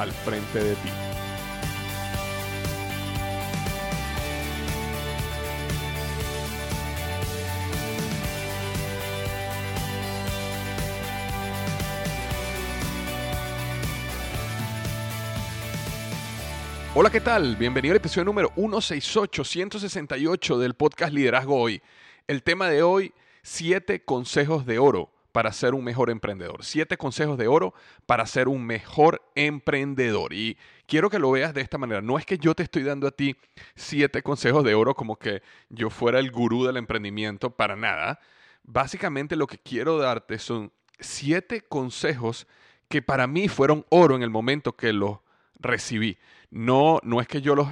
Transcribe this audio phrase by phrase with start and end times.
[0.00, 0.88] al frente de ti.
[16.94, 17.56] Hola, ¿qué tal?
[17.56, 21.82] Bienvenido al episodio número 168, 168 del podcast Liderazgo Hoy.
[22.26, 26.62] El tema de hoy, 7 consejos de oro para ser un mejor emprendedor.
[26.62, 27.72] Siete consejos de oro
[28.04, 30.34] para ser un mejor emprendedor.
[30.34, 32.02] Y quiero que lo veas de esta manera.
[32.02, 33.34] No es que yo te estoy dando a ti
[33.74, 35.40] siete consejos de oro como que
[35.70, 38.20] yo fuera el gurú del emprendimiento, para nada.
[38.64, 42.46] Básicamente lo que quiero darte son siete consejos
[42.90, 45.20] que para mí fueron oro en el momento que los
[45.58, 46.18] recibí.
[46.50, 47.68] No, no es que yo los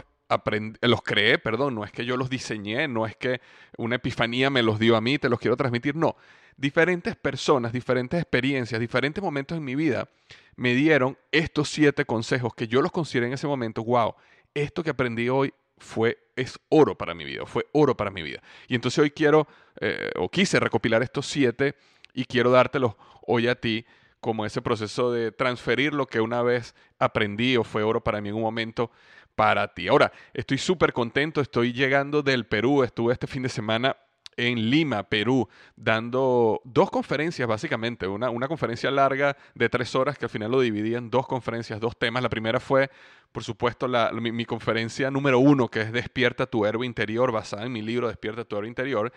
[0.83, 3.41] los creé, perdón, no es que yo los diseñé, no es que
[3.77, 6.17] una epifanía me los dio a mí, te los quiero transmitir, no
[6.59, 10.11] diferentes personas, diferentes experiencias, diferentes momentos en mi vida
[10.57, 14.15] me dieron estos siete consejos que yo los consideré en ese momento, wow,
[14.53, 18.43] esto que aprendí hoy fue, es oro para mi vida, fue oro para mi vida.
[18.67, 19.47] Y entonces hoy quiero,
[19.81, 21.77] eh, o quise recopilar estos siete
[22.13, 23.87] y quiero dártelos hoy a ti
[24.19, 28.31] como ese proceso de transferir lo que una vez aprendí o fue oro para mí
[28.31, 28.91] en un momento
[29.39, 29.87] para ti.
[29.87, 33.97] Ahora, estoy súper contento, estoy llegando del Perú, estuve este fin de semana
[34.37, 40.25] en Lima, Perú, dando dos conferencias básicamente, una, una conferencia larga de tres horas que
[40.25, 42.21] al final lo dividí en dos conferencias, dos temas.
[42.21, 42.91] La primera fue,
[43.31, 47.71] por supuesto, la, mi, conferencia número uno, que es Despierta tu héroe interior, basada en
[47.71, 49.13] mi libro Despierta tu héroe interior.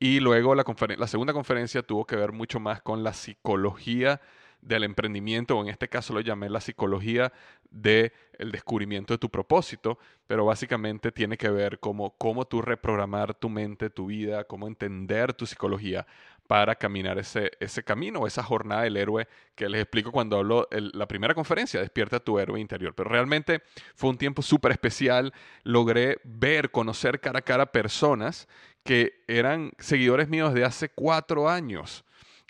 [0.00, 0.64] Y luego la,
[0.98, 4.20] la segunda conferencia tuvo que ver mucho más con la psicología
[4.62, 7.32] del emprendimiento, o en este caso lo llamé la psicología
[7.70, 13.34] del el descubrimiento de tu propósito, pero básicamente tiene que ver como cómo tú reprogramar
[13.34, 16.06] tu mente, tu vida, cómo entender tu psicología
[16.46, 21.06] para caminar ese, ese camino, esa jornada del héroe que les explico cuando hablo la
[21.06, 22.94] primera conferencia, Despierta tu héroe interior.
[22.94, 23.62] Pero realmente
[23.94, 25.32] fue un tiempo súper especial,
[25.62, 28.48] logré ver, conocer cara a cara personas
[28.82, 32.04] que eran seguidores míos de hace cuatro años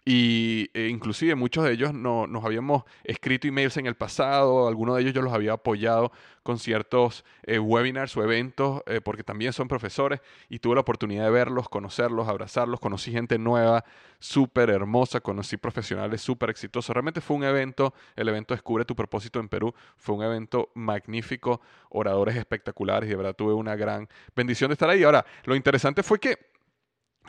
[0.04, 4.96] y e inclusive muchos de ellos no, nos habíamos escrito emails en el pasado, algunos
[4.96, 9.52] de ellos yo los había apoyado con ciertos eh, webinars o eventos, eh, porque también
[9.52, 13.84] son profesores, y tuve la oportunidad de verlos, conocerlos, abrazarlos, conocí gente nueva,
[14.18, 16.94] súper hermosa, conocí profesionales súper exitosos.
[16.94, 21.60] Realmente fue un evento, el evento Descubre tu propósito en Perú, fue un evento magnífico,
[21.90, 25.02] oradores espectaculares, y de verdad tuve una gran bendición de estar ahí.
[25.02, 26.49] Ahora, lo interesante fue que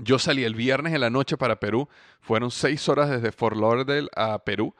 [0.03, 1.87] yo salí el viernes en la noche para Perú.
[2.19, 4.73] Fueron seis horas desde Fort Lauderdale a Perú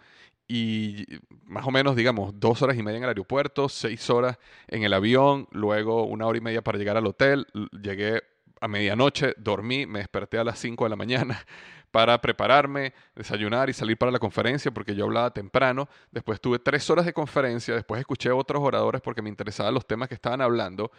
[0.48, 1.06] y
[1.46, 4.38] más o menos, digamos, dos horas y media en el aeropuerto, seis horas
[4.68, 7.48] en el avión, luego una hora y media para llegar al hotel.
[7.72, 8.22] Llegué
[8.60, 11.46] a medianoche, dormí, me desperté a las cinco de la mañana
[11.92, 15.88] para prepararme, desayunar y salir para la conferencia porque yo hablaba temprano.
[16.12, 19.88] Después tuve tres horas de conferencia, después escuché a otros oradores porque me interesaban los
[19.88, 20.92] temas que estaban hablando.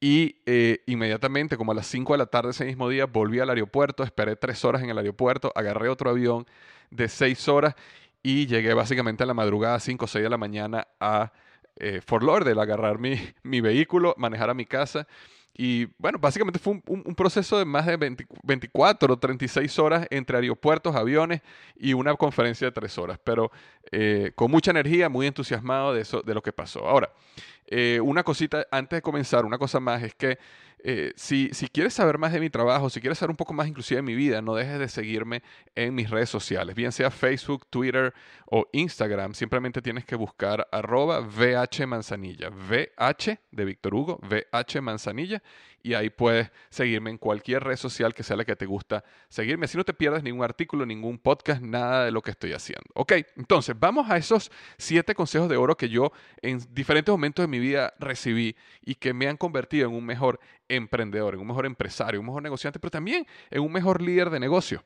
[0.00, 3.50] Y eh, inmediatamente, como a las 5 de la tarde ese mismo día, volví al
[3.50, 6.46] aeropuerto, esperé tres horas en el aeropuerto, agarré otro avión
[6.90, 7.74] de seis horas
[8.22, 11.32] y llegué básicamente a la madrugada, 5 o 6 de la mañana, a
[11.76, 15.06] eh, Fort agarrar mi, mi vehículo, manejar a mi casa
[15.56, 20.94] y bueno, básicamente fue un, proceso de más de 24 o 36 horas entre aeropuertos,
[20.94, 21.42] aviones
[21.76, 23.50] y una conferencia de tres horas, pero
[23.90, 26.88] eh, con mucha energía, muy entusiasmado de, eso, de lo que pasó.
[26.88, 27.12] Ahora,
[27.66, 30.38] eh, una cosita antes de comenzar, una cosa más es que
[30.84, 33.96] eh, si, quieres saber más de mi trabajo, si quieres saber un poco más inclusive
[33.96, 35.42] de mi vida, no dejes de seguirme
[35.74, 38.14] en mis redes sociales, bien sea Facebook, Twitter
[38.46, 39.34] o Instagram.
[39.34, 45.42] Simplemente tienes que buscar arroba VH Manzanilla, VH de Víctor Hugo, VH Manzanilla
[45.82, 49.64] y ahí puedes seguirme en cualquier red social que sea la que te gusta seguirme.
[49.64, 52.84] Así no te pierdes ningún artículo, ningún podcast, nada de lo que estoy haciendo.
[52.94, 56.12] Ok, entonces vamos a esos siete consejos de oro que yo
[56.42, 60.40] en diferentes momentos de mi vida recibí y que me han convertido en un mejor
[60.70, 64.40] emprendedor, en un mejor empresario, un mejor negociante, pero también en un mejor líder de
[64.40, 64.84] negocio.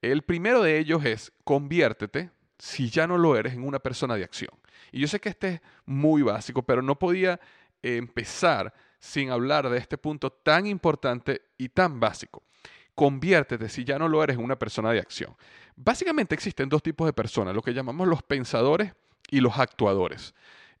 [0.00, 4.24] El primero de ellos es conviértete, si ya no lo eres, en una persona de
[4.24, 4.50] acción.
[4.90, 7.40] Y yo sé que este es muy básico, pero no podía
[7.82, 12.42] empezar sin hablar de este punto tan importante y tan básico.
[12.94, 15.34] Conviértete, si ya no lo eres, en una persona de acción.
[15.76, 18.92] Básicamente existen dos tipos de personas, lo que llamamos los pensadores
[19.30, 20.34] y los actuadores.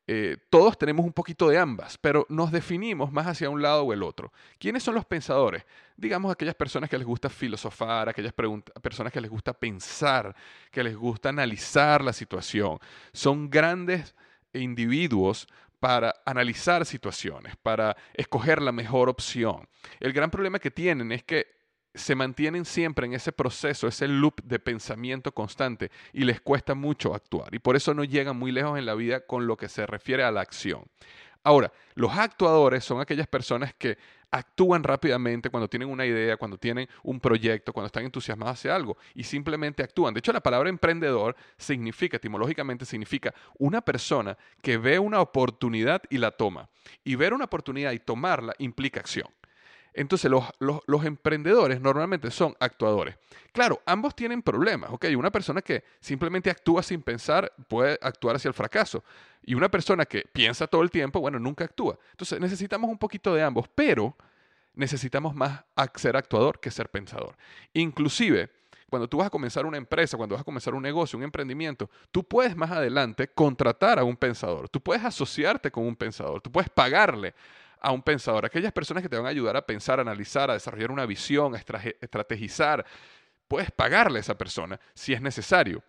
[0.06, 3.92] Eh, todos tenemos un poquito de ambas, pero nos definimos más hacia un lado o
[3.92, 4.32] el otro.
[4.58, 5.64] ¿Quiénes son los pensadores?
[5.96, 10.34] Digamos aquellas personas que les gusta filosofar, aquellas personas que les gusta pensar,
[10.70, 12.78] que les gusta analizar la situación.
[13.12, 14.14] Son grandes
[14.52, 15.46] individuos
[15.78, 19.68] para analizar situaciones, para escoger la mejor opción.
[20.00, 21.61] El gran problema que tienen es que
[21.94, 27.14] se mantienen siempre en ese proceso, ese loop de pensamiento constante y les cuesta mucho
[27.14, 29.86] actuar y por eso no llegan muy lejos en la vida con lo que se
[29.86, 30.84] refiere a la acción.
[31.44, 33.98] Ahora, los actuadores son aquellas personas que
[34.30, 38.96] actúan rápidamente cuando tienen una idea, cuando tienen un proyecto, cuando están entusiasmados hacia algo
[39.14, 40.14] y simplemente actúan.
[40.14, 46.18] De hecho, la palabra emprendedor significa, etimológicamente significa una persona que ve una oportunidad y
[46.18, 46.68] la toma.
[47.04, 49.28] Y ver una oportunidad y tomarla implica acción.
[49.94, 53.16] Entonces los, emprendedores normalmente son actuadores.
[53.52, 54.90] Claro, ambos tienen problemas.
[54.90, 55.06] ¿ok?
[55.16, 59.04] Una persona que simplemente actúa sin pensar puede actuar hacia el fracaso.
[59.44, 61.98] Y una persona que piensa todo el tiempo, bueno, nunca actúa.
[62.12, 64.16] Entonces necesitamos un poquito de ambos, pero
[64.74, 65.64] necesitamos más
[65.96, 67.36] ser actuador que ser pensador.
[67.74, 68.50] Inclusive,
[68.88, 71.90] cuando tú vas a comenzar una empresa, cuando vas a comenzar un negocio, un emprendimiento,
[72.10, 76.52] tú puedes más adelante contratar a un pensador, tú puedes asociarte con un pensador, tú
[76.52, 77.34] puedes pagarle
[77.82, 80.54] a un pensador, aquellas personas que te van a ayudar a pensar, a analizar, a
[80.54, 82.86] desarrollar una visión, a estrategizar.
[83.48, 85.82] Puedes pagarle a esa persona si es necesario.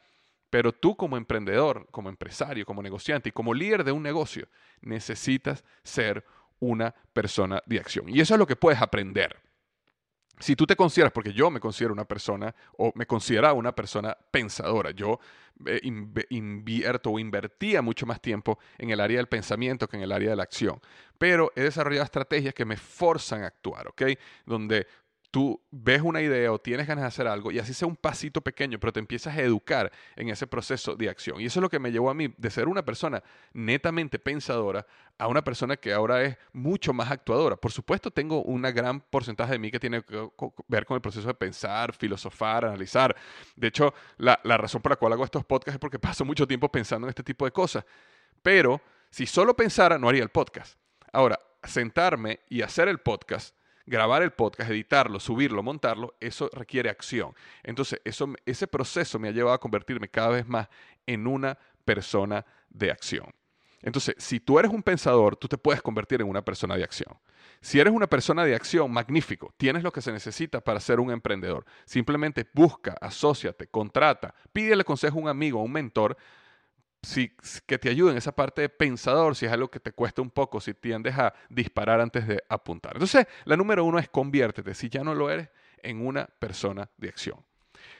[0.49, 4.47] Pero tú como emprendedor, como empresario, como negociante y como líder de un negocio,
[4.81, 6.25] necesitas ser
[6.59, 8.09] una persona de acción.
[8.09, 9.39] Y eso es lo que puedes aprender.
[10.39, 14.17] Si tú te consideras, porque yo me considero una persona, o me consideraba una persona
[14.31, 15.19] pensadora, yo
[15.65, 15.79] eh,
[16.29, 20.31] invierto o invertía mucho más tiempo en el área del pensamiento que en el área
[20.31, 20.81] de la acción.
[21.17, 24.01] Pero he desarrollado estrategias que me forzan a actuar, ¿ok?
[24.45, 24.87] Donde
[25.33, 28.41] tú ves una idea o tienes ganas de hacer algo y así sea un pasito
[28.41, 31.41] pequeño, pero te empiezas a educar en ese proceso de acción.
[31.41, 34.85] Y eso es lo que me llevó a mí de ser una persona netamente pensadora
[35.17, 37.55] a una persona que ahora es mucho más actuadora.
[37.55, 40.29] Por supuesto, tengo una gran porcentaje de mí que tiene que
[40.67, 43.15] ver con el proceso de pensar, filosofar, analizar.
[43.55, 46.47] De hecho, la, la razón por la cual hago estos podcasts es porque paso mucho
[46.47, 47.83] tiempo pensando en este tipo de cosas.
[48.43, 48.79] Pero
[49.09, 50.77] si solo pensara, no haría el podcast.
[51.11, 53.55] Ahora, sentarme y hacer el podcast
[53.85, 57.33] grabar el podcast, editarlo, subirlo, montarlo, eso requiere acción.
[57.63, 60.67] Entonces, eso, ese proceso me ha llevado a convertirme cada vez más
[61.05, 63.33] en una persona de acción.
[63.81, 67.17] Entonces, si tú eres un pensador, tú te puedes convertir en una persona de acción.
[67.59, 71.11] Si eres una persona de acción, magnífico, tienes lo que se necesita para ser un
[71.11, 71.65] emprendedor.
[71.85, 76.17] Simplemente busca, asóciate, contrata, pídele consejo a un amigo, a un mentor
[77.03, 80.21] si, que te ayude en esa parte de pensador, si es algo que te cuesta
[80.21, 82.93] un poco, si tiendes a disparar antes de apuntar.
[82.93, 85.49] Entonces, la número uno es conviértete, si ya no lo eres,
[85.81, 87.37] en una persona de acción.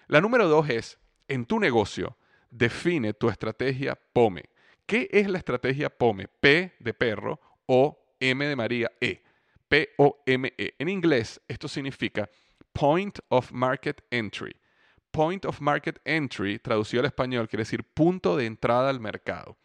[0.07, 2.17] La número dos es, en tu negocio,
[2.49, 4.45] define tu estrategia POME.
[4.85, 6.27] ¿Qué es la estrategia POME?
[6.27, 9.21] P de perro, O, M de María, E.
[9.67, 10.75] P-O-M-E.
[10.77, 12.29] En inglés, esto significa
[12.73, 14.55] Point of Market Entry
[15.13, 19.57] point of market entry, traducido al español, quiere decir punto de entrada al mercado.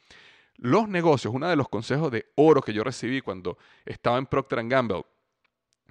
[0.57, 4.63] Los negocios, uno de los consejos de oro que yo recibí cuando estaba en Procter
[4.69, 5.05] Gamble,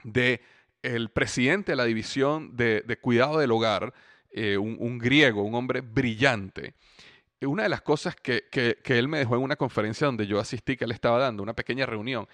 [0.03, 0.41] de
[0.83, 3.93] el presidente de la división de, cuidado del hogar,
[4.29, 6.75] eh, un, griego, un hombre brillante,
[7.41, 10.77] una de las cosas que, que, él me dejó en una conferencia donde yo asistí,
[10.77, 12.27] que él estaba dando, una pequeña reunión,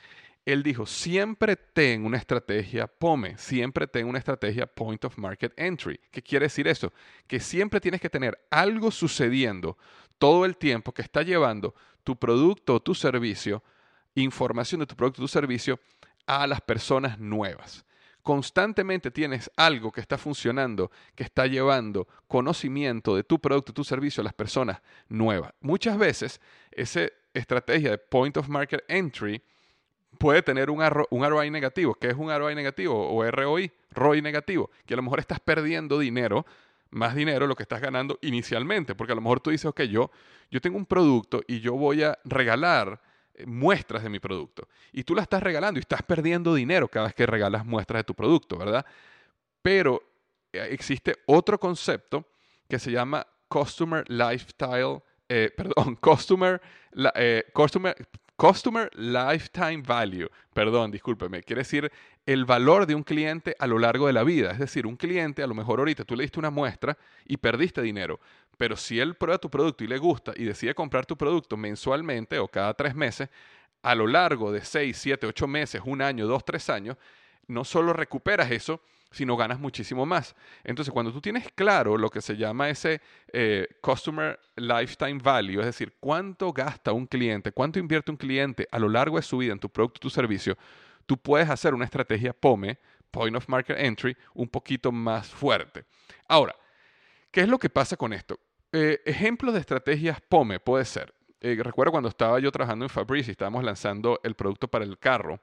[0.46, 6.00] él dijo, siempre ten una estrategia POME, siempre ten una estrategia Point of Market Entry.
[6.12, 6.92] ¿Qué quiere decir eso?
[7.28, 9.78] Que siempre tienes que tener algo sucediendo
[10.18, 11.74] todo el tiempo que está llevando
[12.04, 13.64] tu producto o tu servicio,
[14.16, 15.80] información de tu producto o tu servicio
[16.26, 17.86] a las personas nuevas.
[18.22, 24.22] Constantemente tienes algo que está funcionando, que está llevando conocimiento de tu producto, tu servicio
[24.22, 25.54] a las personas nuevas.
[25.62, 26.40] Muchas veces
[26.72, 29.42] esa estrategia de Point of Market Entry
[30.18, 31.96] puede tener un, un ROI negativo.
[31.96, 33.72] ¿Qué es un ROI negativo o ROI?
[33.92, 36.46] ROI negativo, que a lo mejor estás perdiendo dinero,
[36.90, 40.12] más dinero lo que estás ganando inicialmente, porque a lo mejor tú dices, ok, yo,
[40.52, 43.02] yo tengo un producto y yo voy a regalar
[43.36, 44.68] eh, muestras de mi producto.
[44.92, 48.04] Y tú la estás regalando y estás perdiendo dinero cada vez que regalas muestras de
[48.04, 48.86] tu producto, ¿verdad?
[49.62, 50.04] Pero
[50.52, 52.28] eh, existe otro concepto
[52.70, 56.62] que se llama Customer Lifestyle, eh, perdón, Customer,
[57.54, 57.96] Customer,
[58.44, 61.90] Customer Lifetime Value, perdón, discúlpeme, quiere decir
[62.26, 64.52] el valor de un cliente a lo largo de la vida.
[64.52, 67.82] Es decir, un cliente, a lo mejor ahorita tú le diste una muestra y perdiste
[67.82, 68.20] dinero,
[68.58, 72.38] pero si él prueba tu producto y le gusta y decide comprar tu producto mensualmente
[72.38, 73.30] o cada tres meses,
[73.82, 76.98] a lo largo de seis, siete, ocho meses, un año, dos, tres años,
[77.48, 78.82] no solo recuperas eso,
[79.14, 80.36] sino ganas muchísimo más.
[80.64, 83.00] Entonces, cuando tú tienes claro lo que se llama ese
[83.32, 88.80] eh, Customer Lifetime Value, es decir, cuánto gasta un cliente, cuánto invierte un cliente a
[88.80, 90.58] lo largo de su vida en tu producto tu servicio,
[91.06, 92.78] tú puedes hacer una estrategia POME,
[93.12, 95.86] Point of Market Entry, un poquito más fuerte.
[96.28, 96.56] Ahora,
[97.32, 98.40] ¿qué es lo que pasa con esto?
[98.72, 101.14] Eh, ejemplos de estrategias POME puede ser.
[101.40, 104.98] Eh, recuerdo cuando estaba yo trabajando en Fabrice y estábamos lanzando el producto para el
[104.98, 105.40] carro,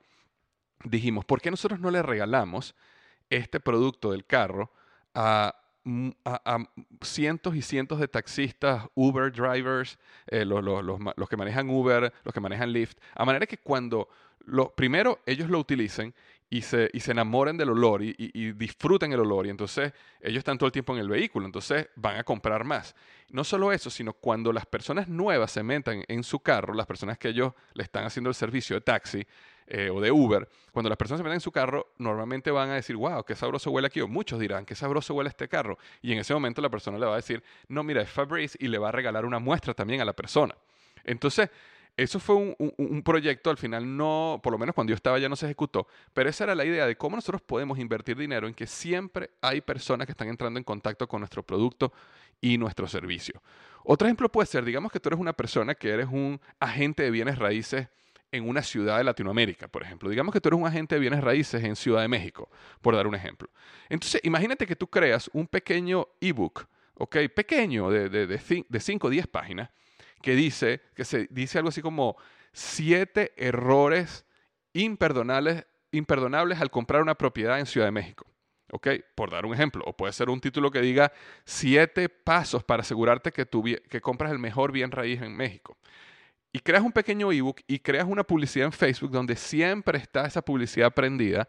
[0.83, 2.75] dijimos, ¿por qué nosotros no le regalamos
[3.31, 4.71] este producto del carro
[5.85, 6.59] mm, a,
[7.03, 12.41] cientos y cientos de taxistas, Uber drivers, eh, los, los, que manejan Uber, los que
[12.41, 14.09] manejan Lyft, a manera que cuando
[14.41, 16.15] lo, primero ellos lo utilicen
[16.53, 20.39] y se, y se enamoren del olor y, y, disfruten el olor y entonces ellos
[20.39, 22.97] están todo el tiempo en el vehículo, entonces van a comprar más.
[23.31, 27.19] No solo eso, sino cuando las personas nuevas se metan en su carro, las personas
[27.19, 29.25] que ellos le están haciendo el servicio de taxi,
[29.73, 32.75] eh, o de Uber, cuando las personas se meten en su carro, normalmente van a
[32.75, 35.79] decir, wow, qué sabroso huele aquí, o muchos dirán, qué sabroso huele este carro.
[36.03, 38.67] Y en ese momento la persona le va a decir, no, mira, es Fabrice, y
[38.67, 40.57] le va a regalar una muestra también a la persona.
[41.05, 41.51] Entonces,
[41.97, 45.29] eso fue un, un, proyecto, al final no, por lo menos cuando yo estaba ya
[45.29, 48.55] no se ejecutó, pero esa era la idea de cómo nosotros podemos invertir dinero en
[48.55, 51.93] que siempre hay personas que están entrando en contacto con nuestro producto
[52.41, 53.43] y nuestro servicio.
[53.85, 57.11] Otro ejemplo puede ser, digamos que tú eres una persona que eres un agente de
[57.11, 57.89] bienes raíces
[58.33, 60.09] en una ciudad de Latinoamérica, por ejemplo.
[60.09, 62.49] Digamos que tú eres un agente de bienes raíces en Ciudad de México,
[62.81, 63.49] por dar un ejemplo.
[63.89, 67.17] Entonces, imagínate que tú creas un pequeño ebook, ¿ok?
[67.35, 69.71] Pequeño, de, de, de 5 o 10 páginas,
[70.23, 72.17] que dice, que se dice algo así como
[72.53, 74.27] siete errores
[74.73, 78.27] imperdonables, imperdonables al comprar una propiedad en Ciudad de México.
[78.73, 78.89] ¿ok?
[79.15, 79.83] Por dar un ejemplo.
[79.87, 81.13] O puede ser un título que diga
[81.45, 85.77] siete pasos para asegurarte que, tu, que compras el mejor bien raíz en México
[86.53, 90.43] y creas un pequeño ebook y creas una publicidad en Facebook donde siempre está esa
[90.43, 91.49] publicidad prendida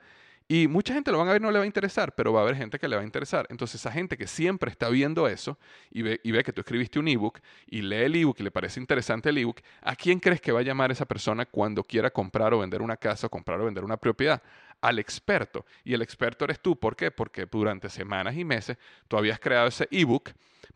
[0.53, 2.43] y mucha gente lo van a ver no le va a interesar, pero va a
[2.43, 3.47] haber gente que le va a interesar.
[3.49, 5.57] Entonces, esa gente que siempre está viendo eso
[5.89, 8.51] y ve, y ve que tú escribiste un ebook y lee el ebook y le
[8.51, 12.11] parece interesante el ebook, ¿a quién crees que va a llamar esa persona cuando quiera
[12.11, 14.43] comprar o vender una casa o comprar o vender una propiedad?
[14.81, 15.65] Al experto.
[15.85, 16.77] Y el experto eres tú.
[16.77, 17.11] ¿Por qué?
[17.11, 18.77] Porque durante semanas y meses
[19.07, 20.31] tú habías creado ese ebook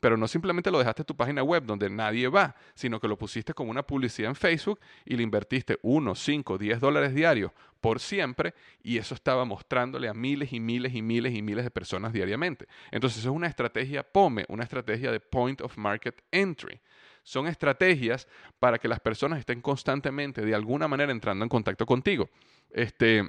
[0.06, 3.18] pero no simplemente lo dejaste en tu página web donde nadie va, sino que lo
[3.18, 8.00] pusiste como una publicidad en Facebook y le invertiste 1, 5, 10 dólares diarios por
[8.00, 12.14] siempre y eso estaba mostrándole a miles y miles y miles y miles de personas
[12.14, 12.68] diariamente.
[12.92, 16.80] Entonces es una estrategia POME, una estrategia de Point of Market Entry.
[17.24, 18.28] Son estrategias
[18.60, 22.30] para que las personas estén constantemente de alguna manera entrando en contacto contigo.
[22.70, 23.28] Este,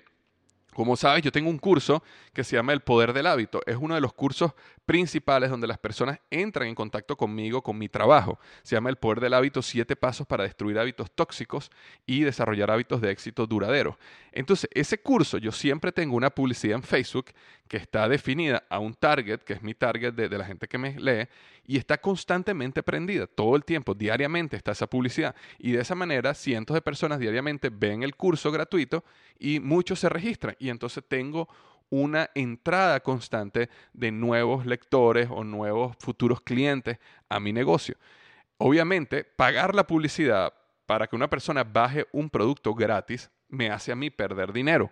[0.76, 2.02] como sabes, yo tengo un curso
[2.34, 3.62] que se llama El Poder del Hábito.
[3.64, 4.52] Es uno de los cursos
[4.86, 8.38] principales donde las personas entran en contacto conmigo, con mi trabajo.
[8.62, 11.70] Se llama El Poder del Hábito, siete pasos para destruir hábitos tóxicos
[12.06, 13.98] y desarrollar hábitos de éxito duradero.
[14.32, 17.26] Entonces, ese curso yo siempre tengo una publicidad en Facebook
[17.68, 20.78] que está definida a un target, que es mi target de, de la gente que
[20.78, 21.28] me lee,
[21.66, 23.26] y está constantemente prendida.
[23.26, 25.34] Todo el tiempo, diariamente está esa publicidad.
[25.58, 29.04] Y de esa manera, cientos de personas diariamente ven el curso gratuito
[29.38, 31.48] y muchos se registran y entonces tengo
[31.90, 37.96] una entrada constante de nuevos lectores o nuevos futuros clientes a mi negocio.
[38.58, 40.52] Obviamente, pagar la publicidad
[40.86, 44.90] para que una persona baje un producto gratis me hace a mí perder dinero.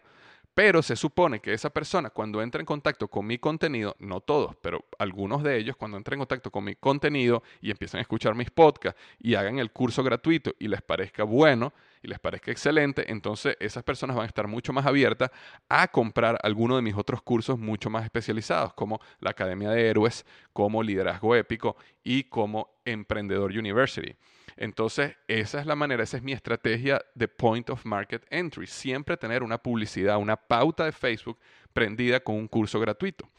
[0.54, 4.54] Pero se supone que esa persona cuando entra en contacto con mi contenido, no todos,
[4.62, 8.36] pero algunos de ellos cuando entran en contacto con mi contenido y empiezan a escuchar
[8.36, 11.72] mis podcasts y hagan el curso gratuito y les parezca bueno
[12.04, 15.30] y les parezca excelente, entonces esas personas van a estar mucho más abiertas
[15.70, 20.26] a comprar alguno de mis otros cursos mucho más especializados, como la Academia de Héroes,
[20.52, 24.14] como Liderazgo Épico y como Emprendedor University.
[24.56, 28.66] Entonces, esa es la manera, esa es mi estrategia de point of market entry.
[28.66, 31.38] Siempre tener una publicidad, una pauta de Facebook
[31.72, 33.30] prendida con un curso gratuito.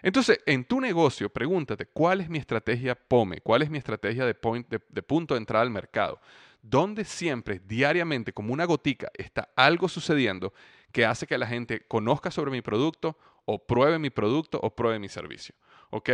[0.00, 3.40] Entonces, en tu negocio, pregúntate, ¿cuál es mi estrategia POME?
[3.40, 6.20] ¿Cuál es mi estrategia de, point, de, de punto de entrada al mercado?
[6.62, 10.52] Donde siempre, diariamente, como una gotica, está algo sucediendo
[10.92, 14.98] que hace que la gente conozca sobre mi producto o pruebe mi producto o pruebe
[14.98, 15.54] mi servicio.
[15.90, 16.10] ¿Ok?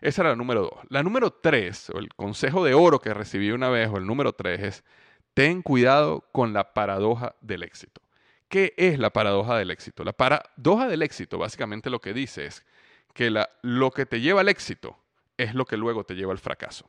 [0.00, 0.80] Esa era la número dos.
[0.88, 4.32] La número tres, o el consejo de oro que recibí una vez, o el número
[4.32, 4.84] tres, es
[5.32, 8.02] ten cuidado con la paradoja del éxito.
[8.48, 10.04] ¿Qué es la paradoja del éxito?
[10.04, 12.64] La paradoja del éxito básicamente lo que dice es
[13.12, 14.98] que la, lo que te lleva al éxito
[15.36, 16.88] es lo que luego te lleva al fracaso.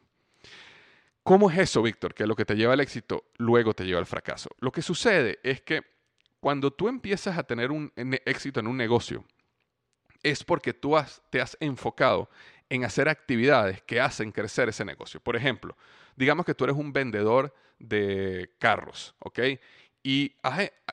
[1.25, 2.13] ¿Cómo es eso, Víctor?
[2.13, 4.51] Que lo que te lleva al éxito luego te lleva al fracaso.
[4.59, 5.81] Lo que sucede es que
[6.39, 9.25] cuando tú empiezas a tener un éxito en un negocio,
[10.21, 10.95] es porque tú
[11.31, 12.29] te has enfocado
[12.69, 15.19] en hacer actividades que hacen crecer ese negocio.
[15.19, 15.75] Por ejemplo,
[16.15, 19.39] digamos que tú eres un vendedor de carros, ¿ok?
[20.07, 20.35] Y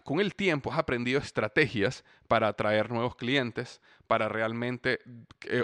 [0.04, 5.00] con el tiempo has aprendido estrategias para atraer nuevos clientes, para realmente
[5.45, 5.62] eh,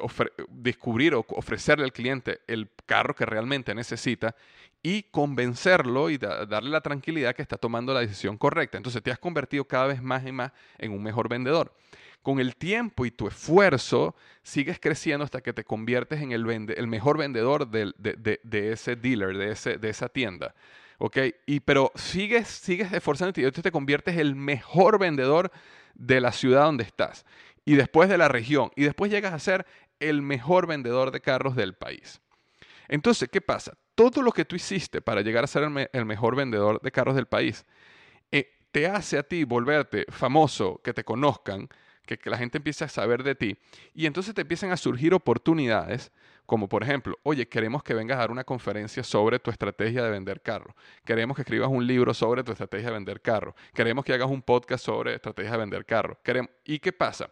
[0.50, 4.36] descubrir o ofrecerle al cliente el carro que realmente necesita
[4.82, 8.76] y convencerlo y darle la tranquilidad que está tomando la decisión correcta.
[8.76, 11.72] Entonces te has convertido cada vez más y más en un mejor vendedor
[12.20, 16.86] con el tiempo y tu esfuerzo, sigues creciendo hasta que te conviertes en el, el
[16.86, 20.54] mejor vendedor de, ese dealer, de, ese, de esa tienda.
[20.98, 21.18] ¿Ok?
[21.46, 25.50] Y, pero sigues, sigues esforzándote y entonces te conviertes el mejor vendedor
[25.94, 27.24] de la ciudad donde estás.
[27.64, 28.70] Y después de la región.
[28.76, 29.66] Y después llegas a ser
[30.00, 32.20] el mejor vendedor de carros del país.
[32.88, 33.74] Entonces, ¿qué pasa?
[33.94, 37.26] Todo lo que tú hiciste para llegar a ser el, mejor vendedor de carros del
[37.26, 37.66] país
[38.32, 41.68] eh, te hace a ti volverte famoso, que te conozcan,
[42.16, 43.58] que, la gente empiece a saber de ti
[43.92, 46.10] y entonces te empiezan a surgir oportunidades
[46.48, 50.08] como por ejemplo, oye, queremos que vengas a dar una conferencia sobre tu estrategia de
[50.08, 50.74] vender carro.
[51.04, 53.54] Queremos que escribas un libro sobre tu estrategia de vender carro.
[53.74, 56.18] Queremos que hagas un podcast sobre estrategia de vender carro.
[56.64, 57.30] ¿Y qué pasa?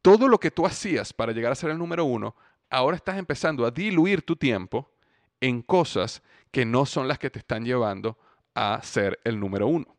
[0.00, 2.34] Todo lo que tú hacías para llegar a ser el número uno,
[2.70, 4.90] ahora estás empezando a diluir tu tiempo
[5.42, 8.16] en cosas que no son las que te están llevando
[8.54, 9.94] a ser el número uno.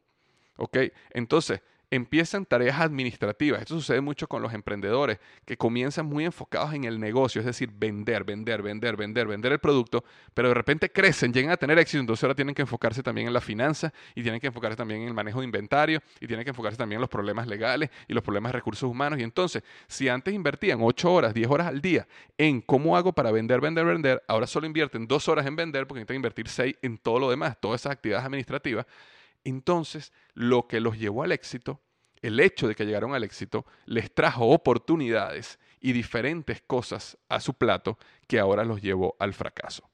[0.57, 0.77] ¿Ok?
[1.11, 1.61] Entonces,
[1.95, 3.61] empiezan tareas administrativas.
[3.61, 7.69] Esto sucede mucho con los emprendedores que comienzan muy enfocados en el negocio, es decir,
[7.73, 10.03] vender, vender, vender, vender, vender el producto,
[10.33, 13.33] pero de repente crecen, llegan a tener éxito, entonces ahora tienen que enfocarse también en
[13.33, 16.49] la finanza y tienen que enfocarse también en el manejo de inventario y tienen que
[16.49, 19.19] enfocarse también en los problemas legales y los problemas de recursos humanos.
[19.19, 23.31] Y entonces, si antes invertían 8 horas, 10 horas al día en cómo hago para
[23.31, 26.97] vender, vender, vender, ahora solo invierten 2 horas en vender porque necesitan invertir 6 en
[26.97, 28.85] todo lo demás, todas esas actividades administrativas
[29.45, 31.79] entonces, lo que los llevó al éxito,
[32.25, 37.53] el hecho de que llegaron al éxito, les trajo oportunidades y diferentes cosas a su
[37.53, 39.87] plato que ahora los llevó al fracaso.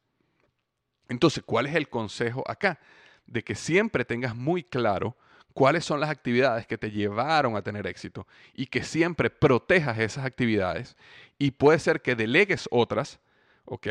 [1.09, 2.79] Entonces, ¿cuál es el consejo acá?
[3.25, 5.17] De que siempre tengas muy claro
[5.53, 10.25] cuáles son las actividades que te llevaron a tener éxito y que siempre protejas esas
[10.25, 10.95] actividades
[11.37, 13.19] y puede ser que delegues otras,
[13.65, 13.87] ¿ok?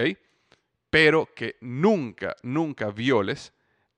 [0.88, 3.52] Pero que nunca, nunca violes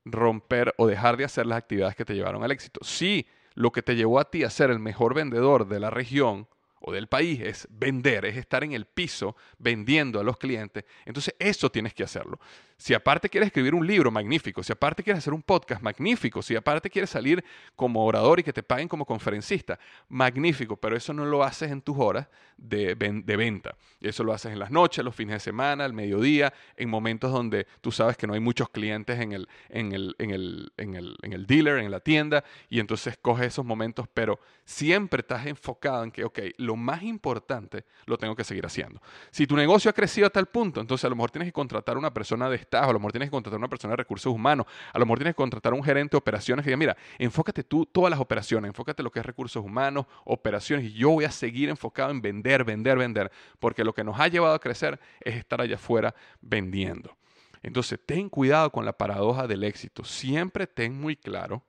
[0.04, 2.80] romper o dejar de hacer las actividades que te llevaron al éxito.
[2.82, 6.48] Si lo que te llevó a ti a ser el mejor vendedor de la región
[6.80, 10.84] o del país es vender, es estar en el piso vendiendo a los clientes.
[11.04, 12.40] Entonces eso tienes que hacerlo.
[12.82, 14.60] Si aparte quieres escribir un libro, magnífico.
[14.60, 16.42] Si aparte quieres hacer un podcast, magnífico.
[16.42, 17.44] Si aparte quieres salir
[17.76, 20.76] como orador y que te paguen como conferencista, magnífico.
[20.76, 23.76] Pero eso no lo haces en tus horas de, de venta.
[24.00, 27.68] Eso lo haces en las noches, los fines de semana, al mediodía, en momentos donde
[27.80, 31.16] tú sabes que no hay muchos clientes en el, en el, en el, en el,
[31.22, 32.42] en el dealer, en la tienda.
[32.68, 37.84] Y entonces coges esos momentos, pero siempre estás enfocado en que, ok, lo más importante
[38.06, 39.00] lo tengo que seguir haciendo.
[39.30, 41.94] Si tu negocio ha crecido a tal punto, entonces a lo mejor tienes que contratar
[41.94, 44.32] a una persona de a lo mejor tienes que contratar a una persona de recursos
[44.32, 46.96] humanos, a lo mejor tienes que contratar a un gerente de operaciones que diga, mira,
[47.18, 51.10] enfócate tú todas las operaciones, enfócate en lo que es recursos humanos, operaciones, y yo
[51.10, 54.60] voy a seguir enfocado en vender, vender, vender, porque lo que nos ha llevado a
[54.60, 57.16] crecer es estar allá afuera vendiendo.
[57.62, 60.04] Entonces, ten cuidado con la paradoja del éxito.
[60.04, 61.62] Siempre ten muy claro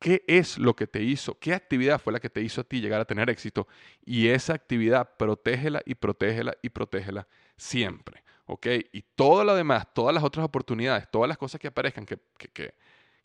[0.00, 2.80] qué es lo que te hizo, qué actividad fue la que te hizo a ti
[2.80, 3.68] llegar a tener éxito
[4.04, 8.24] y esa actividad protégela y protégela y protégela siempre.
[8.92, 12.18] Y todo lo demás, todas las otras oportunidades, todas las cosas que aparezcan que,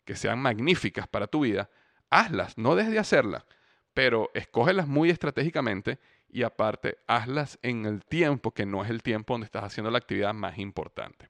[0.04, 1.68] que, sean magníficas para tu vida,
[2.10, 3.44] hazlas, no dejes de hacerlas,
[3.92, 9.34] pero escógelas muy estratégicamente y aparte hazlas en el tiempo que no es el tiempo
[9.34, 11.28] donde estás haciendo la actividad más importante.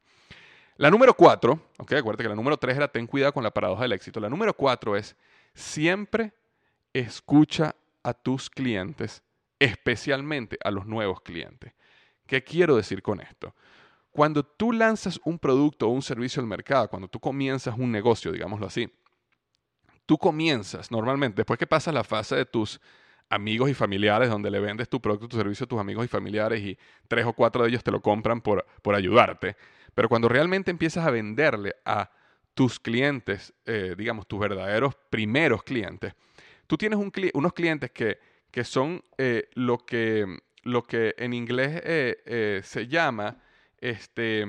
[0.76, 3.82] La número cuatro, ok, acuérdate que la número tres era ten cuidado con la paradoja
[3.82, 4.20] del éxito.
[4.20, 5.16] La número cuatro es
[5.54, 6.34] siempre
[6.92, 9.22] escucha a tus clientes,
[9.58, 11.72] especialmente a los nuevos clientes.
[12.26, 13.54] ¿Qué quiero decir con esto?
[14.16, 18.32] Cuando tú lanzas un producto o un servicio al mercado, cuando tú comienzas un negocio,
[18.32, 18.90] digámoslo así,
[20.06, 22.80] tú comienzas normalmente, después que pasas la fase de tus
[23.28, 26.62] amigos y familiares, donde le vendes tu producto, tu servicio a tus amigos y familiares
[26.62, 29.54] y tres o cuatro de ellos te lo compran por, por ayudarte,
[29.94, 32.10] pero cuando realmente empiezas a venderle a
[32.54, 36.14] tus clientes, eh, digamos, tus verdaderos primeros clientes,
[36.66, 36.98] tú tienes
[37.34, 38.18] unos clientes que,
[38.50, 43.42] que son eh, lo, que, lo que en inglés eh, se llama,
[43.78, 44.44] este,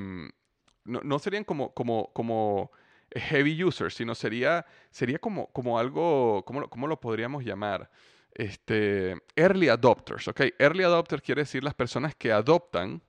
[0.86, 2.72] no, no, serían como, como, como
[3.14, 7.90] heavy users, sino sería, sería como, como algo, ¿cómo, ¿cómo lo podríamos llamar?
[8.34, 10.42] Este, early adopters, ¿ok?
[10.60, 13.02] Early adopters quiere decir las personas que adoptan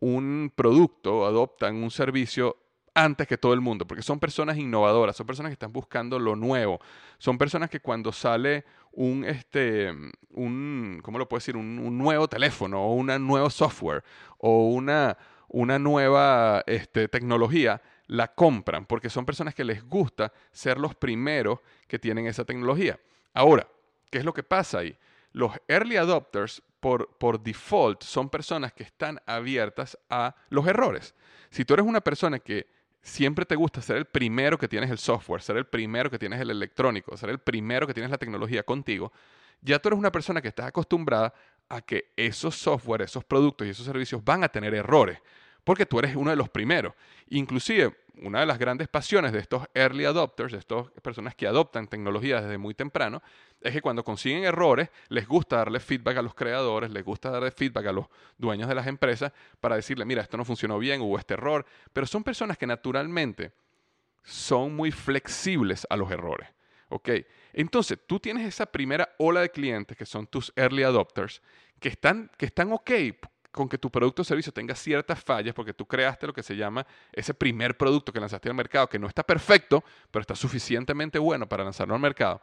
[0.00, 2.56] un producto, adoptan un servicio
[2.94, 6.36] antes que todo el mundo, porque son personas innovadoras, son personas que están buscando lo
[6.36, 6.80] nuevo,
[7.18, 9.92] son personas que cuando sale un, este,
[10.30, 11.56] un ¿cómo lo puedo decir?
[11.56, 14.04] Un, nuevo teléfono o un nuevo software
[14.38, 15.16] o una,
[15.48, 21.60] una nueva este, tecnología, la compran, porque son personas que les gusta ser los primeros
[21.86, 22.98] que tienen esa tecnología.
[23.32, 23.66] Ahora,
[24.10, 24.96] ¿qué es lo que pasa ahí?
[25.32, 31.14] Los early adopters por, default son personas que están abiertas a los errores.
[31.50, 32.66] Si tú eres una persona que
[33.00, 36.40] siempre te gusta ser el primero que tienes el software, ser el primero que tienes
[36.40, 39.12] el electrónico, ser el primero que tienes la tecnología contigo,
[39.62, 41.32] ya tú eres una persona que estás acostumbrada
[41.68, 45.18] a que esos software, esos productos y esos servicios van a tener errores,
[45.64, 46.94] porque tú eres uno de los primeros.
[47.28, 51.88] Inclusive, una de las grandes pasiones de estos early adopters, de estas personas que adoptan
[51.88, 53.22] tecnología desde muy temprano,
[53.60, 57.50] es que cuando consiguen errores, les gusta darle feedback a los creadores, les gusta darle
[57.50, 61.18] feedback a los dueños de las empresas para decirle, mira, esto no funcionó bien, hubo
[61.18, 61.64] este error.
[61.92, 63.52] Pero son personas que naturalmente
[64.22, 66.48] son muy flexibles a los errores.
[67.54, 71.40] Entonces, tú tienes esa primera ola de clientes que son tus early adopters,
[71.80, 72.90] que están, que están ok
[73.52, 76.56] con que tu producto o servicio tenga ciertas fallas porque tú creaste lo que se
[76.56, 81.20] llama ese primer producto que lanzaste al mercado, que no está perfecto, pero está suficientemente
[81.20, 82.40] bueno para lanzarlo al mercado.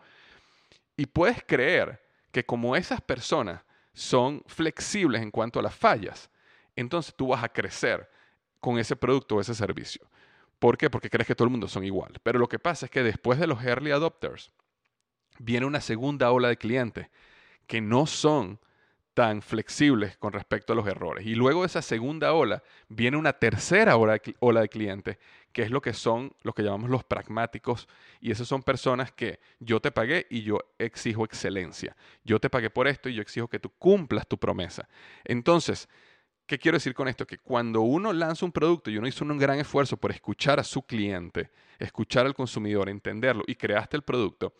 [0.95, 3.61] Y puedes creer que como esas personas
[3.93, 6.29] son flexibles en cuanto a las fallas,
[6.77, 8.09] entonces tú vas a crecer
[8.61, 10.07] con ese producto o ese servicio.
[10.59, 10.89] ¿Por qué?
[10.89, 12.13] Porque crees que todo el mundo son igual.
[12.23, 14.51] Pero lo que pasa es que después de los early adopters,
[15.39, 17.07] viene una segunda ola de clientes
[17.67, 18.59] que no son
[19.13, 21.25] tan flexibles con respecto a los errores.
[21.25, 25.17] Y luego de esa segunda ola viene una tercera ola de, clientes,
[25.51, 27.87] que es lo que son los que llamamos los pragmáticos.
[28.21, 31.95] Y esas son personas que yo te pagué y yo exijo excelencia.
[32.23, 34.87] Yo te pagué por esto y yo exijo que tú cumplas tu promesa.
[35.25, 35.89] Entonces,
[36.45, 37.27] ¿qué quiero decir con esto?
[37.27, 40.63] Que cuando uno lanza un producto y uno hizo un gran esfuerzo por escuchar a
[40.63, 44.53] su cliente, escuchar al consumidor, entenderlo y creaste el producto,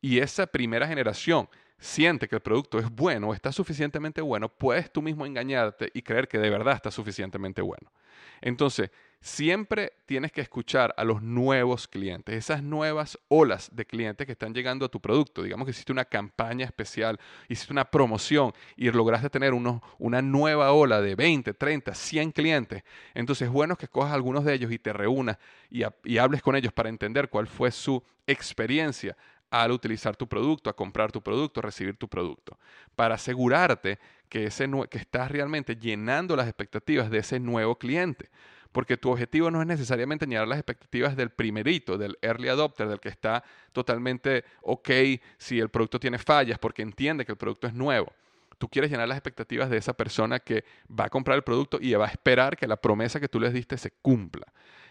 [0.00, 4.92] y esa primera generación siente que el producto es bueno o está suficientemente bueno, puedes
[4.92, 7.90] tú mismo engañarte y creer que de verdad está suficientemente bueno.
[8.42, 14.32] Entonces, siempre tienes que escuchar a los nuevos clientes, esas nuevas olas de clientes que
[14.32, 15.42] están llegando a tu producto.
[15.42, 21.02] Digamos que hiciste una campaña especial, hiciste una promoción y lograste tener una nueva ola
[21.02, 22.82] de 20, 30, 100 clientes.
[23.14, 25.38] Entonces es bueno que escojas algunos de ellos y te reúnas
[25.70, 29.16] y hables con ellos para entender cuál fue su experiencia
[29.50, 32.56] al utilizar tu producto, a comprar tu producto, a recibir tu producto,
[32.94, 38.30] para asegurarte que, ese, que estás realmente llenando las expectativas de ese nuevo cliente.
[38.72, 43.00] Porque tu objetivo no es necesariamente llenar las expectativas del primerito, del early adopter, del
[43.00, 44.90] que está totalmente ok
[45.38, 48.12] si el producto tiene fallas, porque entiende que el producto es nuevo.
[48.58, 51.92] Tú quieres llenar las expectativas de esa persona que va a comprar el producto y
[51.94, 54.46] va a esperar que la promesa que tú les diste se cumpla.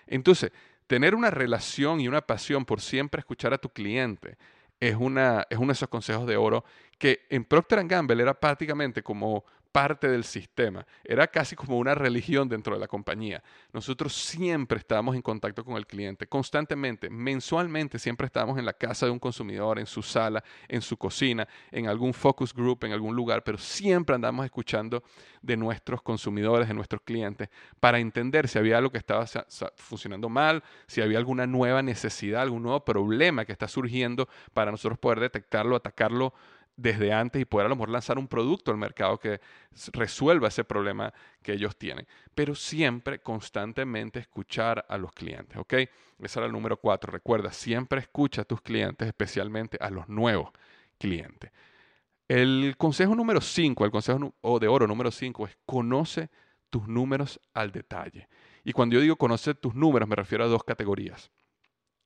[0.07, 0.51] Entonces,
[0.89, 4.39] tener una relación y una pasión por siempre escuchar a tu cliente
[4.79, 6.65] es, una, es uno de esos consejos de oro
[6.97, 12.49] que en Procter Gamble era prácticamente como parte del sistema, era casi como una religión
[12.49, 13.43] dentro de la compañía.
[13.71, 19.05] Nosotros siempre estábamos en contacto con el cliente, constantemente, mensualmente, siempre estábamos en la casa
[19.05, 23.15] de un consumidor, en su sala, en su cocina, en algún focus group, en algún
[23.15, 25.03] lugar, pero siempre andamos escuchando
[25.41, 29.25] de nuestros consumidores, de nuestros clientes, para entender si había algo que estaba
[29.75, 34.97] funcionando mal, si había alguna nueva necesidad, algún nuevo problema que está surgiendo para nosotros
[34.97, 36.33] poder detectarlo, atacarlo
[36.79, 39.41] desde antes y poder a lo mejor lanzar un producto al mercado que
[39.91, 42.07] resuelva ese problema que ellos tienen.
[42.33, 45.73] Pero siempre, constantemente escuchar a los clientes, ¿ok?
[45.73, 47.11] Ese era el número cuatro.
[47.11, 50.51] Recuerda, siempre escucha a tus clientes, especialmente a los nuevos
[50.97, 51.51] clientes.
[52.27, 56.29] El consejo número 5, el consejo de oro número 5 es conoce
[56.69, 58.27] tus números al detalle.
[58.63, 61.31] Y cuando yo digo conocer tus números, me refiero a dos categorías.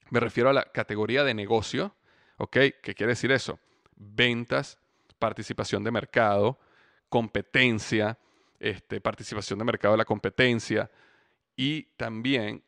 [0.09, 1.95] Me refiero a la categoría de negocio,
[2.37, 2.57] ¿ok?
[2.81, 3.59] ¿Qué quiere decir eso?
[4.05, 4.77] Ventas,
[5.19, 6.59] participación de mercado,
[7.09, 8.17] competencia,
[8.59, 10.89] este, participación de mercado de la competencia
[11.55, 12.63] y también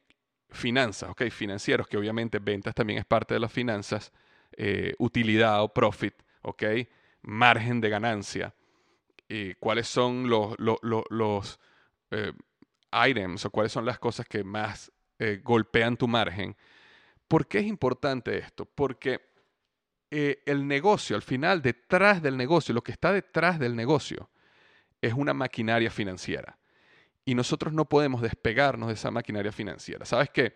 [0.49, 1.23] finanzas, ¿ok?
[1.29, 4.11] Financieros, que obviamente ventas también es parte de las finanzas,
[4.57, 6.63] eh, utilidad o profit, ¿ok?
[7.21, 8.53] Margen de ganancia.
[9.27, 11.59] y ¿Cuáles son los, los,
[12.11, 12.31] eh,
[13.07, 16.55] items o cuáles son las cosas que más eh, golpean tu margen?
[17.27, 18.65] ¿Por qué es importante esto?
[18.65, 19.34] Porque
[20.45, 24.29] el negocio, al final, detrás del negocio, lo que está detrás del negocio,
[25.01, 26.57] es una maquinaria financiera.
[27.25, 30.05] Y nosotros no podemos despegarnos de esa maquinaria financiera.
[30.05, 30.55] ¿Sabes qué?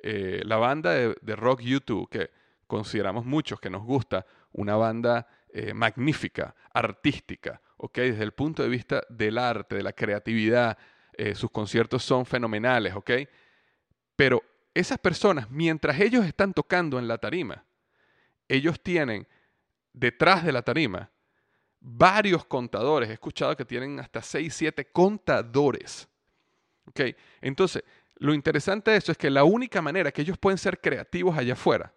[0.00, 2.30] Eh, la banda de, rock YouTube, que
[2.66, 7.98] consideramos muchos que nos gusta, una banda eh, magnífica, artística, ¿ok?
[7.98, 10.76] Desde el punto de vista del arte, de la creatividad,
[11.14, 13.10] eh, sus conciertos son fenomenales, ¿ok?
[14.14, 14.42] Pero
[14.74, 17.64] esas personas, mientras ellos están tocando en la tarima,
[18.48, 19.26] ellos tienen
[19.92, 21.10] detrás de la tarima
[21.80, 23.08] varios contadores.
[23.08, 26.08] He escuchado que tienen hasta 6, 7 contadores.
[26.86, 27.00] ¿Ok?
[27.40, 27.84] Entonces,
[28.16, 31.52] lo interesante de eso es que la única manera que ellos pueden ser creativos allá
[31.52, 31.94] afuera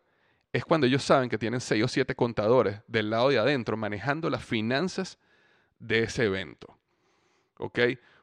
[0.54, 4.30] es cuando ellos saben que tienen 6 o 7 contadores del lado de adentro manejando
[4.30, 5.18] las finanzas
[5.80, 6.78] de ese evento.
[7.58, 7.80] ¿Ok?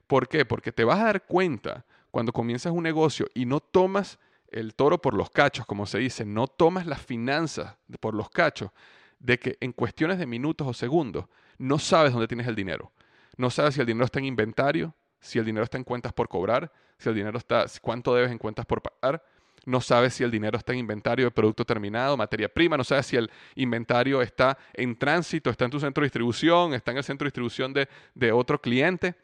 [0.07, 0.45] ¿Por qué?
[0.45, 4.19] Porque te vas a dar cuenta cuando comienzas un negocio y no tomas
[4.51, 8.71] el toro por los cachos, como se dice, no tomas las finanzas por los cachos,
[9.19, 11.27] de que en cuestiones de minutos o segundos
[11.59, 12.93] no sabes dónde tienes el dinero.
[13.37, 16.29] No sabes si el dinero está en inventario, si el dinero está en cuentas por
[16.29, 19.23] cobrar, si el dinero está, cuánto debes en cuentas por pagar.
[19.65, 22.77] No sabes si el dinero está en inventario de producto terminado, materia prima.
[22.77, 26.93] No sabes si el inventario está en tránsito, está en tu centro de distribución, está
[26.93, 29.15] en el centro de distribución de, de otro cliente.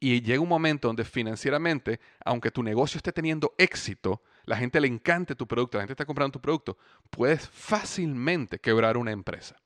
[0.00, 4.88] Y llega un momento donde financieramente, aunque tu negocio esté teniendo éxito, la gente le
[4.88, 6.78] encante tu producto, la gente está comprando tu producto,
[7.10, 9.56] puedes fácilmente quebrar una empresa.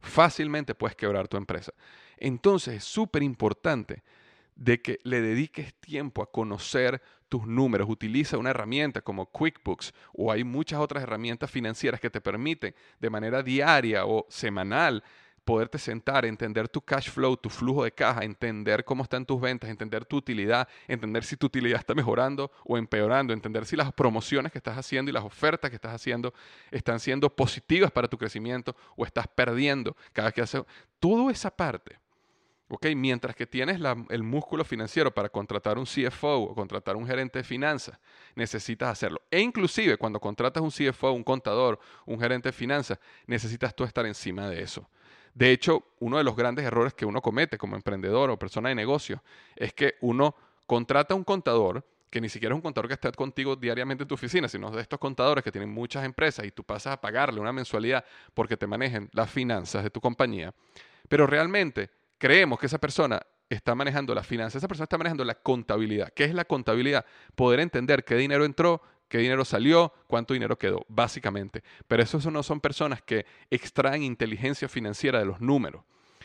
[0.00, 1.72] Fácilmente puedes quebrar tu empresa.
[2.16, 4.04] Entonces es súper importante
[4.54, 7.88] de que le dediques tiempo a conocer tus números.
[7.88, 13.10] Utiliza una herramienta como QuickBooks o hay muchas otras herramientas financieras que te permiten de
[13.10, 15.02] manera diaria o semanal
[15.48, 19.70] poderte sentar, entender tu cash flow, tu flujo de caja, entender cómo están tus ventas,
[19.70, 24.52] entender tu utilidad, entender si tu utilidad está mejorando o empeorando, entender si las promociones
[24.52, 26.34] que estás haciendo y las ofertas que estás haciendo
[26.70, 30.64] están siendo positivas para tu crecimiento o estás perdiendo cada vez que haces
[31.00, 31.98] toda esa parte.
[32.68, 32.84] ¿ok?
[32.94, 33.80] Mientras que tienes
[34.10, 37.98] el músculo financiero para contratar un CFO o contratar un gerente de finanzas,
[38.34, 39.22] necesitas hacerlo.
[39.30, 44.04] E inclusive cuando contratas un CFO, un contador, un gerente de finanzas, necesitas tú estar
[44.04, 44.86] encima de eso.
[45.38, 48.74] De hecho, uno de los grandes errores que uno comete como emprendedor o persona de
[48.74, 49.22] negocio
[49.54, 50.34] es que uno
[50.66, 54.08] contrata a un contador que ni siquiera es un contador que está contigo diariamente en
[54.08, 57.38] tu oficina, sino de estos contadores que tienen muchas empresas y tú pasas a pagarle
[57.38, 60.52] una mensualidad porque te manejen las finanzas de tu compañía.
[61.08, 65.36] Pero realmente creemos que esa persona está manejando las finanzas, esa persona está manejando la
[65.36, 66.12] contabilidad.
[66.16, 67.06] ¿Qué es la contabilidad?
[67.36, 71.62] Poder entender qué dinero entró, qué dinero salió, cuánto dinero quedó, básicamente.
[71.86, 75.82] Pero esos no son personas que extraen inteligencia financiera de los números.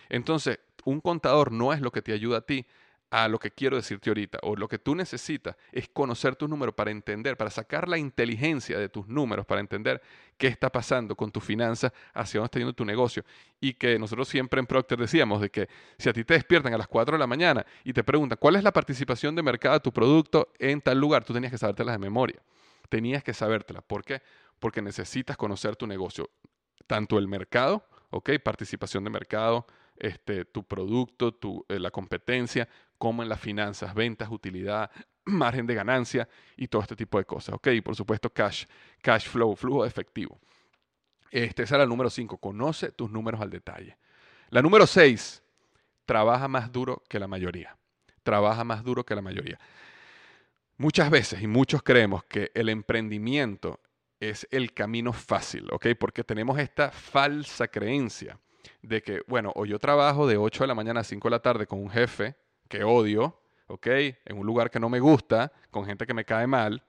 [0.09, 2.65] Entonces, un contador no es lo que te ayuda a ti
[3.13, 6.73] a lo que quiero decirte ahorita, o lo que tú necesitas es conocer tus números
[6.73, 10.01] para entender, para sacar la inteligencia de tus números, para entender
[10.35, 13.23] qué está pasando con tus finanzas, hacia dónde está yendo tu negocio.
[13.61, 15.69] Y que nosotros siempre en Procter decíamos de que
[15.99, 18.55] si a ti te despiertan a las 4 de la mañana y te preguntan cuál
[18.55, 21.93] es la participación de mercado de tu producto en tal lugar, tú tenías que sabértelas
[21.93, 22.41] de memoria
[22.89, 23.81] tenías que sabértela.
[23.81, 24.21] ¿Por qué?
[24.59, 26.29] Porque necesitas conocer tu negocio,
[26.87, 28.31] tanto el mercado, ¿ok?
[28.43, 29.67] Participación de mercado,
[29.97, 32.67] este, tu producto, tu, eh, la competencia,
[32.97, 34.91] como en las finanzas, ventas, utilidad,
[35.25, 37.67] margen de ganancia y todo este tipo de cosas, ¿ok?
[37.67, 38.65] Y por supuesto cash,
[39.01, 40.39] cash flow, flujo de efectivo.
[41.31, 43.97] Este, esa era el número 5, conoce tus números al detalle.
[44.49, 45.41] La número 6,
[46.05, 47.75] trabaja más duro que la mayoría.
[48.21, 49.59] Trabaja más duro que la mayoría.
[50.77, 53.79] Muchas veces y muchos creemos que el emprendimiento
[54.19, 55.87] es el camino fácil, ¿ok?
[55.99, 58.39] Porque tenemos esta falsa creencia
[58.81, 61.41] de que, bueno, o yo trabajo de 8 de la mañana a 5 de la
[61.41, 62.35] tarde con un jefe
[62.67, 63.87] que odio, ¿ok?
[64.25, 66.83] En un lugar que no me gusta, con gente que me cae mal,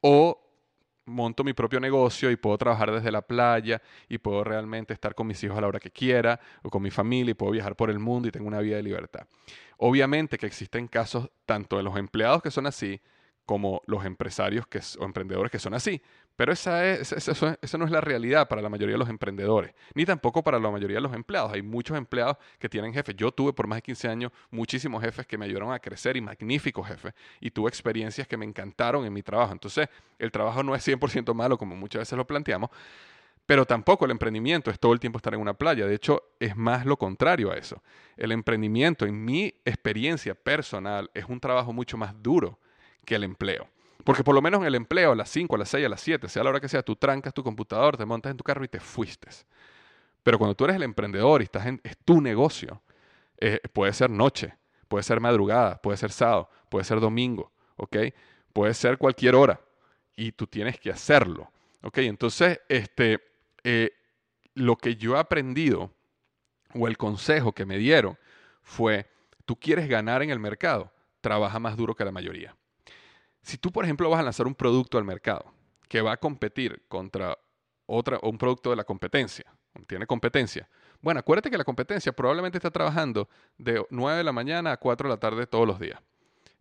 [0.00, 0.40] o
[1.06, 5.26] monto mi propio negocio y puedo trabajar desde la playa y puedo realmente estar con
[5.26, 7.90] mis hijos a la hora que quiera o con mi familia y puedo viajar por
[7.90, 9.26] el mundo y tengo una vida de libertad.
[9.76, 13.00] Obviamente que existen casos tanto de los empleados que son así
[13.46, 16.00] como los empresarios que, o emprendedores que son así.
[16.36, 20.04] Pero esa, es, esa, no es la realidad para la mayoría de los emprendedores, ni
[20.04, 21.52] tampoco para la mayoría de los empleados.
[21.52, 23.14] Hay muchos empleados que tienen jefes.
[23.16, 26.20] Yo tuve por más de 15 años muchísimos jefes que me ayudaron a crecer y
[26.20, 27.14] magníficos jefes.
[27.40, 29.52] Y tuve experiencias que me encantaron en mi trabajo.
[29.52, 32.70] Entonces, el trabajo no es 100% malo como muchas veces lo planteamos,
[33.46, 35.86] pero tampoco el emprendimiento es todo el tiempo estar en una playa.
[35.86, 37.80] De hecho, es más lo contrario a eso.
[38.16, 42.58] El emprendimiento, en mi experiencia personal, es un trabajo mucho más duro
[43.04, 43.68] que el empleo.
[44.04, 46.00] Porque por lo menos en el empleo, a las 5, a las 6, a las
[46.00, 48.64] 7, sea la hora que sea, tú trancas tu computador, te montas en tu carro
[48.64, 49.28] y te fuiste.
[50.22, 52.82] Pero cuando tú eres el emprendedor y estás es tu negocio,
[53.38, 54.54] eh, puede ser noche,
[54.88, 57.96] puede ser madrugada, puede ser sábado, puede ser domingo, ¿ok?
[58.52, 59.60] Puede ser cualquier hora
[60.16, 61.50] y tú tienes que hacerlo,
[61.82, 61.98] ¿ok?
[61.98, 63.20] Entonces, este,
[63.64, 63.90] eh,
[64.54, 65.90] lo que yo he aprendido
[66.74, 68.18] o el consejo que me dieron
[68.62, 69.06] fue,
[69.44, 72.56] tú quieres ganar en el mercado, trabaja más duro que la mayoría.
[73.44, 75.52] Si tú, por ejemplo, vas a lanzar un producto al mercado
[75.86, 77.36] que va a competir contra
[77.86, 79.44] otra, un producto de la competencia,
[79.86, 80.66] tiene competencia,
[81.02, 83.28] bueno, acuérdate que la competencia probablemente está trabajando
[83.58, 86.00] de 9 de la mañana a 4 de la tarde todos los días,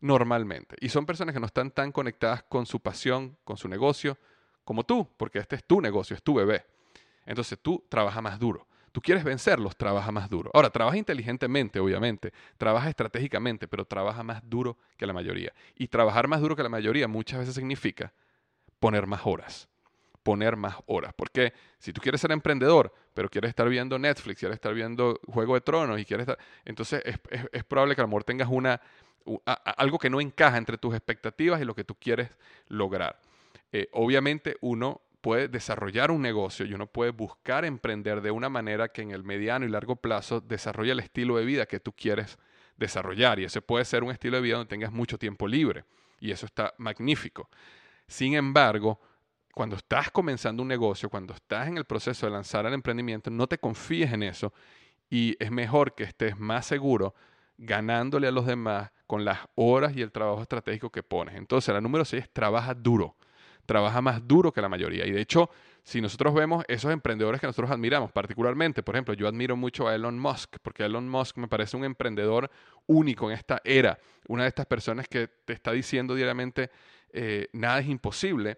[0.02, 0.76] normalmente.
[0.82, 4.18] Y son personas que no están tan conectadas con su pasión, con su negocio,
[4.66, 6.66] como tú, porque este es tu negocio, es tu bebé.
[7.26, 8.68] Entonces tú trabajas más duro.
[8.94, 10.52] Tú quieres vencerlos, trabaja más duro.
[10.54, 15.52] Ahora, trabaja inteligentemente, obviamente, trabaja estratégicamente, pero trabaja más duro que la mayoría.
[15.76, 18.14] Y trabajar más duro que la mayoría muchas veces significa
[18.80, 19.68] poner más horas.
[20.22, 21.12] Poner más horas.
[21.16, 25.56] Porque si tú quieres ser emprendedor, pero quieres estar viendo Netflix, quieres estar viendo Juego
[25.56, 26.38] de Tronos y quieres estar.
[26.64, 28.80] Entonces es, probable que a lo mejor tengas una,
[29.76, 32.30] algo que no encaja entre tus expectativas y lo que tú quieres
[32.68, 33.20] lograr.
[33.72, 38.90] Eh, obviamente uno puede desarrollar un negocio y uno puede buscar emprender de una manera
[38.90, 42.38] que en el mediano y largo plazo desarrolle el estilo de vida que tú quieres
[42.76, 43.40] desarrollar.
[43.40, 45.86] Y ese puede ser un estilo de vida donde tengas mucho tiempo libre.
[46.20, 47.50] Y eso está magnífico.
[48.06, 49.00] Sin embargo,
[49.54, 53.48] cuando estás comenzando un negocio, cuando estás en el proceso de lanzar el emprendimiento, no
[53.48, 54.52] te confíes en eso
[55.10, 57.16] y es mejor que estés más seguro
[57.58, 61.36] ganándole a los demás con las horas y el trabajo estratégico que pones.
[61.36, 63.16] Entonces, la número 6 es trabaja duro
[63.66, 65.06] trabaja más duro que la mayoría.
[65.06, 65.50] Y de hecho,
[65.84, 69.96] si nosotros vemos esos emprendedores que nosotros admiramos, particularmente, por ejemplo, yo admiro mucho a
[69.96, 72.50] Elon Musk, porque Elon Musk me parece un emprendedor
[72.88, 76.72] único en esta era, una de estas personas que te está diciendo diariamente,
[77.12, 78.58] eh, nada es imposible.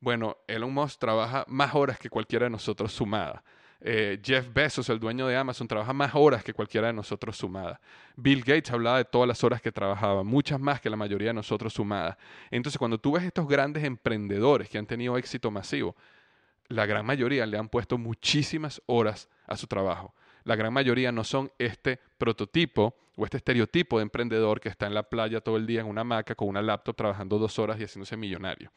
[0.00, 3.42] Bueno, Elon Musk trabaja más horas que cualquiera de nosotros sumada.
[3.82, 7.80] Eh, Jeff Bezos, el dueño de Amazon, trabaja más horas que cualquiera de nosotros sumada.
[8.16, 11.34] Bill Gates hablaba de todas las horas que trabajaba, muchas más que la mayoría de
[11.34, 12.18] nosotros sumada.
[12.50, 15.96] Entonces, cuando tú ves estos grandes emprendedores que han tenido éxito masivo,
[16.68, 20.14] la gran mayoría le han puesto muchísimas horas a su trabajo.
[20.44, 24.94] La gran mayoría no son este prototipo o este estereotipo de emprendedor que está en
[24.94, 27.84] la playa todo el día en una hamaca con una laptop trabajando dos horas y
[27.84, 28.70] haciéndose millonario.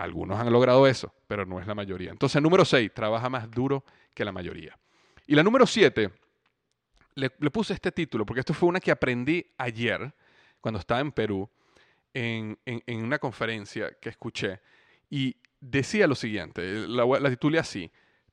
[0.00, 2.10] Algunos han logrado eso, pero no es la mayoría.
[2.10, 3.84] Entonces, número 6, trabaja más duro
[4.14, 4.78] que la mayoría.
[5.26, 6.10] Y la número 7,
[7.14, 10.12] le, puse este título porque esto fue una que aprendí ayer
[10.60, 11.48] cuando estaba en Perú
[12.14, 12.58] en,
[12.88, 14.60] una conferencia que escuché
[15.10, 17.90] y decía lo siguiente, la, la titulé así,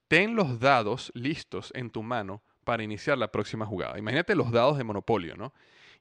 [0.08, 4.00] ten los dados listos en tu mano para iniciar la próxima jugada.
[4.00, 5.54] Imagínate los dados de Monopolio, ¿no?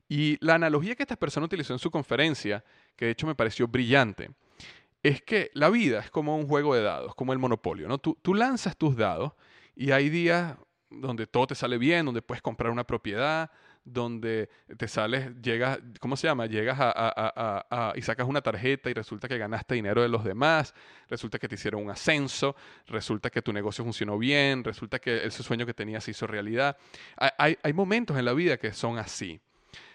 [0.08, 3.66] Y la analogía que esta persona utilizó en su conferencia, que de hecho me pareció
[3.66, 4.30] brillante,
[5.08, 7.98] es que la vida es como un juego de dados, como el monopolio, ¿no?
[7.98, 9.32] Tú, lanzas tus dados
[9.74, 10.56] y hay días
[10.90, 13.50] donde todo te sale bien, donde puedes comprar una propiedad,
[13.84, 16.46] donde te sales, llegas, ¿cómo se llama?
[16.46, 20.74] Llegas a, y sacas una tarjeta y resulta que ganaste dinero de los demás,
[21.08, 25.42] resulta que te hicieron un ascenso, resulta que tu negocio funcionó bien, resulta que ese
[25.44, 26.76] sueño que tenías se hizo realidad.
[27.16, 29.40] Hay momentos en la vida que son así.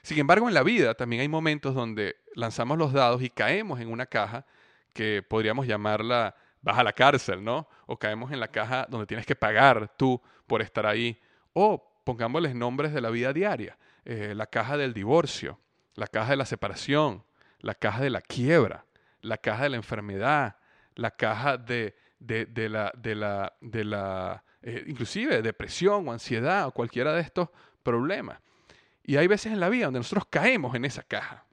[0.04, 3.89] Sin embargo, en la vida también hay momentos donde lanzamos los dados y caemos en
[3.89, 4.45] una caja
[4.93, 7.67] que podríamos llamarla vas a la cárcel, ¿no?
[7.88, 11.19] O caemos en la caja donde tienes que pagar tú por estar ahí.
[11.54, 13.77] O pongámosles nombres de la vida diaria.
[14.06, 15.60] Eh, la caja del divorcio,
[15.95, 17.23] la caja de la separación,
[17.60, 18.86] la caja de la quiebra,
[19.21, 20.58] la caja de la enfermedad,
[20.95, 26.71] la caja de, de, la, de la, de la eh, inclusive depresión o ansiedad o
[26.71, 27.49] cualquiera de estos
[27.84, 28.39] problemas.
[29.04, 31.45] Y hay veces en la vida donde nosotros caemos en esa caja.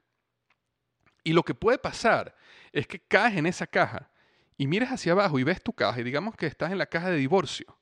[1.23, 2.35] Y lo que puede pasar
[2.71, 4.09] es que caes en esa caja
[4.57, 7.09] y miras hacia abajo y ves tu caja y digamos que estás en la caja
[7.09, 7.77] de divorcio,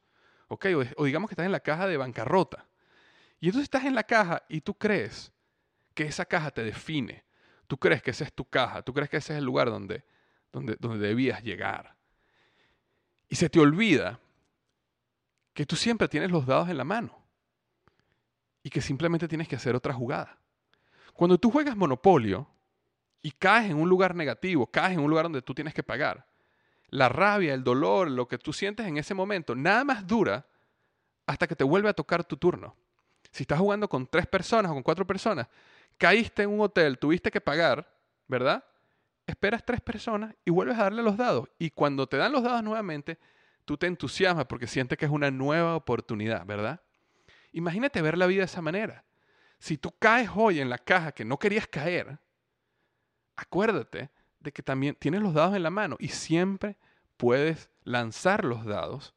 [0.48, 0.66] ¿ok?
[0.98, 2.66] O, digamos que estás en la caja de bancarrota.
[3.40, 5.32] Y entonces estás en la caja y tú crees
[5.94, 7.24] que esa caja te define.
[7.68, 10.06] Tú crees que esa es tu caja, tú crees que ese es el lugar donde,
[10.52, 11.96] donde, donde debías llegar.
[13.28, 14.20] Y se te olvida
[15.54, 17.28] que tú siempre tienes los dados en la mano
[18.64, 20.38] y que simplemente tienes que hacer otra jugada.
[21.14, 22.48] Cuando tú juegas Monopolio,
[23.22, 26.26] y caes en un lugar negativo, caes en un lugar donde tú tienes que pagar,
[26.90, 30.46] la rabia, el dolor, lo que tú sientes en ese momento, nada más dura
[31.26, 32.76] hasta que te vuelve a tocar tu turno.
[33.32, 35.48] Si estás jugando con tres personas o con cuatro personas,
[35.98, 37.94] caíste en un hotel, tuviste que pagar,
[38.28, 38.64] ¿verdad?
[39.26, 41.50] Esperas tres personas y vuelves a darle los dados.
[41.60, 43.20] Y cuando te dan los dados nuevamente,
[43.66, 46.82] tú te entusiasmas porque sientes que es una nueva oportunidad, ¿verdad?
[47.52, 49.04] Imagínate ver la vida de esa manera.
[49.60, 52.20] Si tú caes hoy en la caja que no querías caer,
[53.38, 54.10] acuérdate
[54.40, 56.78] de que también tienes los dados en la mano y siempre
[57.16, 59.14] puedes lanzar los dados